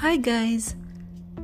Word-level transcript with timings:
Hi, 0.00 0.16
guys. 0.16 0.76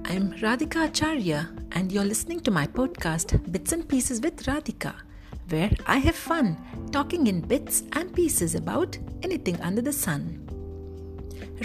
I'm 0.05 0.33
Radhika 0.35 0.85
Acharya, 0.87 1.49
and 1.73 1.91
you're 1.91 2.05
listening 2.05 2.39
to 2.43 2.53
my 2.53 2.69
podcast, 2.69 3.51
Bits 3.51 3.73
and 3.73 3.89
Pieces 3.89 4.21
with 4.21 4.45
Radhika, 4.45 4.95
where 5.49 5.73
I 5.87 5.97
have 5.97 6.15
fun 6.15 6.57
talking 6.93 7.27
in 7.27 7.41
bits 7.41 7.83
and 7.95 8.15
pieces 8.15 8.55
about 8.55 8.97
anything 9.25 9.61
under 9.61 9.83
the 9.83 9.93
sun. 9.93 10.39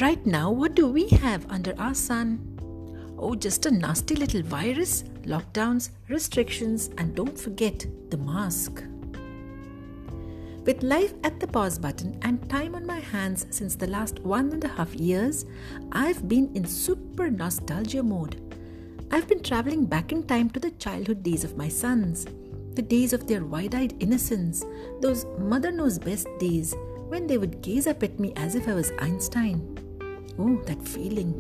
Right 0.02 0.26
now, 0.26 0.50
what 0.50 0.74
do 0.74 0.88
we 0.88 1.10
have 1.10 1.46
under 1.52 1.80
our 1.80 1.94
sun? 1.94 2.40
Oh, 3.20 3.36
just 3.36 3.68
a 3.68 3.72
nasty 3.72 4.16
little 4.16 4.42
virus, 4.42 5.04
lockdowns, 5.26 5.92
restrictions, 6.08 6.90
and 6.98 7.14
don't 7.14 7.40
forget 7.40 7.86
the 8.10 8.18
mask. 8.18 8.82
With 10.70 10.84
life 10.84 11.16
at 11.24 11.40
the 11.40 11.48
pause 11.48 11.80
button 11.80 12.20
and 12.22 12.48
time 12.48 12.76
on 12.76 12.86
my 12.86 13.00
hands 13.00 13.48
since 13.50 13.74
the 13.74 13.88
last 13.88 14.20
one 14.20 14.52
and 14.52 14.64
a 14.64 14.68
half 14.68 14.94
years, 14.94 15.48
I've 15.92 16.28
been 16.28 16.56
in 16.56 16.64
super 16.64 17.32
nostalgia 17.32 18.04
mode. 18.04 18.40
I've 19.10 19.28
been 19.28 19.42
traveling 19.42 19.86
back 19.86 20.12
in 20.12 20.22
time 20.28 20.48
to 20.52 20.60
the 20.60 20.70
childhood 20.70 21.24
days 21.24 21.44
of 21.44 21.58
my 21.58 21.70
sons, 21.70 22.28
the 22.76 22.84
days 22.84 23.14
of 23.14 23.26
their 23.26 23.46
wide 23.46 23.74
eyed 23.74 23.96
innocence, 24.00 24.64
those 25.02 25.26
mother 25.40 25.72
knows 25.72 25.98
best 25.98 26.28
days 26.38 26.76
when 27.08 27.26
they 27.26 27.40
would 27.40 27.64
gaze 27.64 27.88
up 27.88 28.04
at 28.04 28.20
me 28.20 28.32
as 28.36 28.54
if 28.54 28.68
I 28.68 28.76
was 28.76 28.92
Einstein. 29.00 29.58
Oh, 30.38 30.62
that 30.68 30.88
feeling. 30.88 31.34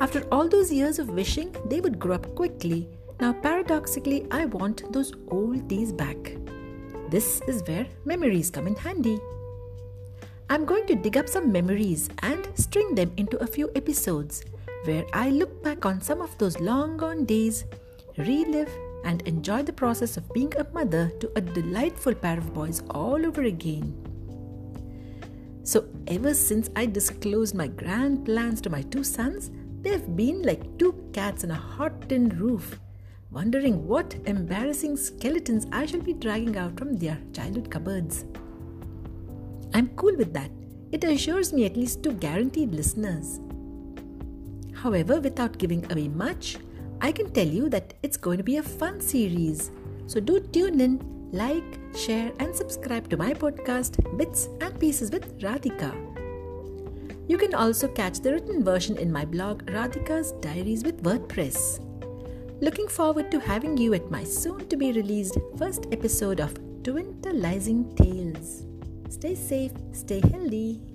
After 0.00 0.26
all 0.32 0.48
those 0.48 0.72
years 0.72 0.98
of 0.98 1.10
wishing 1.10 1.54
they 1.66 1.80
would 1.80 2.00
grow 2.00 2.16
up 2.16 2.34
quickly, 2.34 2.88
now 3.20 3.32
paradoxically, 3.32 4.26
I 4.32 4.46
want 4.46 4.92
those 4.92 5.12
old 5.28 5.68
days 5.68 5.92
back. 5.92 6.32
This 7.12 7.42
is 7.46 7.62
where 7.68 7.86
memories 8.06 8.50
come 8.50 8.66
in 8.66 8.74
handy. 8.74 9.20
I'm 10.48 10.64
going 10.64 10.86
to 10.86 10.94
dig 10.94 11.18
up 11.18 11.28
some 11.28 11.52
memories 11.52 12.08
and 12.22 12.48
string 12.54 12.94
them 12.94 13.12
into 13.18 13.36
a 13.36 13.46
few 13.46 13.70
episodes 13.76 14.46
where 14.86 15.04
I 15.12 15.28
look 15.28 15.62
back 15.62 15.84
on 15.84 16.00
some 16.00 16.22
of 16.22 16.36
those 16.38 16.58
long 16.58 16.96
gone 16.96 17.26
days, 17.26 17.66
relive, 18.16 18.70
and 19.04 19.20
enjoy 19.28 19.62
the 19.62 19.74
process 19.74 20.16
of 20.16 20.32
being 20.32 20.54
a 20.56 20.64
mother 20.72 21.12
to 21.20 21.30
a 21.36 21.42
delightful 21.42 22.14
pair 22.14 22.38
of 22.38 22.54
boys 22.54 22.82
all 22.88 23.26
over 23.26 23.42
again. 23.42 23.92
So, 25.64 25.84
ever 26.06 26.32
since 26.32 26.70
I 26.74 26.86
disclosed 26.86 27.54
my 27.54 27.66
grand 27.66 28.24
plans 28.24 28.62
to 28.62 28.70
my 28.70 28.80
two 28.80 29.04
sons, 29.04 29.50
they've 29.82 30.16
been 30.16 30.40
like 30.44 30.78
two 30.78 30.94
cats 31.12 31.44
on 31.44 31.50
a 31.50 31.62
hot 31.76 32.08
tin 32.08 32.30
roof 32.30 32.80
wondering 33.32 33.88
what 33.88 34.14
embarrassing 34.26 34.96
skeletons 34.96 35.66
I 35.72 35.86
shall 35.86 36.02
be 36.02 36.12
dragging 36.12 36.56
out 36.56 36.78
from 36.78 36.94
their 36.94 37.18
childhood 37.32 37.70
cupboards. 37.70 38.26
I'm 39.74 39.88
cool 39.96 40.16
with 40.16 40.34
that. 40.34 40.50
It 40.92 41.04
assures 41.04 41.52
me 41.52 41.64
at 41.64 41.76
least 41.76 42.02
two 42.02 42.12
guaranteed 42.12 42.74
listeners. 42.74 43.40
However, 44.74 45.18
without 45.20 45.56
giving 45.56 45.90
away 45.90 46.08
much, 46.08 46.58
I 47.00 47.10
can 47.10 47.30
tell 47.32 47.46
you 47.46 47.70
that 47.70 47.94
it's 48.02 48.18
going 48.18 48.36
to 48.36 48.44
be 48.44 48.58
a 48.58 48.62
fun 48.62 49.00
series. 49.00 49.70
So 50.06 50.20
do 50.20 50.38
tune 50.40 50.80
in, 50.80 51.00
like, 51.32 51.80
share, 51.96 52.32
and 52.38 52.54
subscribe 52.54 53.08
to 53.08 53.16
my 53.16 53.32
podcast, 53.32 53.96
Bits 54.18 54.50
and 54.60 54.78
Pieces 54.78 55.10
with 55.10 55.40
Radhika. 55.40 55.94
You 57.28 57.38
can 57.38 57.54
also 57.54 57.88
catch 57.88 58.20
the 58.20 58.34
written 58.34 58.62
version 58.62 58.98
in 58.98 59.10
my 59.10 59.24
blog, 59.24 59.62
Radhika's 59.66 60.32
Diaries 60.42 60.84
with 60.84 61.02
WordPress. 61.02 61.80
Looking 62.62 62.86
forward 62.86 63.32
to 63.32 63.40
having 63.40 63.76
you 63.76 63.92
at 63.92 64.08
my 64.08 64.22
soon 64.22 64.68
to 64.68 64.76
be 64.76 64.92
released 64.92 65.36
first 65.58 65.88
episode 65.90 66.38
of 66.38 66.54
Twintalizing 66.84 67.96
Tales. 67.96 68.66
Stay 69.08 69.34
safe, 69.34 69.72
stay 69.90 70.20
healthy. 70.30 70.91